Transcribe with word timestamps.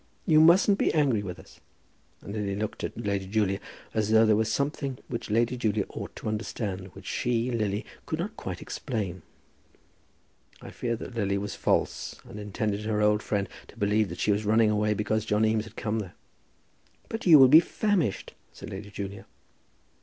You 0.25 0.41
mustn't 0.41 0.79
be 0.79 0.91
angry 0.95 1.21
with 1.21 1.37
us." 1.37 1.59
And 2.21 2.33
Lily 2.33 2.55
looked 2.55 2.83
at 2.83 2.97
Lady 3.05 3.27
Julia, 3.27 3.59
as 3.93 4.09
though 4.09 4.25
there 4.25 4.35
were 4.35 4.45
something 4.45 4.97
which 5.09 5.29
Lady 5.29 5.55
Julia 5.55 5.85
ought 5.89 6.15
to 6.15 6.27
understand, 6.27 6.87
which 6.95 7.05
she, 7.05 7.51
Lily, 7.51 7.85
could 8.07 8.17
not 8.17 8.35
quite 8.35 8.63
explain. 8.63 9.21
I 10.59 10.71
fear 10.71 10.95
that 10.95 11.13
Lily 11.13 11.37
was 11.37 11.53
false, 11.53 12.15
and 12.27 12.39
intended 12.39 12.81
her 12.85 12.99
old 13.03 13.21
friend 13.21 13.47
to 13.67 13.77
believe 13.77 14.09
that 14.09 14.17
she 14.19 14.31
was 14.31 14.43
running 14.43 14.71
away 14.71 14.95
because 14.95 15.23
John 15.23 15.45
Eames 15.45 15.65
had 15.65 15.75
come 15.75 15.99
there. 15.99 16.15
"But 17.07 17.27
you 17.27 17.37
will 17.37 17.47
be 17.47 17.59
famished," 17.59 18.33
said 18.51 18.71
Lady 18.71 18.89
Julia. 18.89 19.27